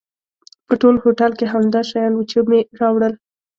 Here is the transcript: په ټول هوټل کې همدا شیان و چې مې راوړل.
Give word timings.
په 0.67 0.73
ټول 0.81 0.95
هوټل 1.03 1.31
کې 1.39 1.45
همدا 1.53 1.81
شیان 1.89 2.13
و 2.15 2.21
چې 2.29 2.37
مې 2.49 2.59
راوړل. 2.79 3.13